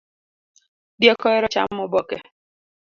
[1.01, 2.17] Diek ohero chamo oboke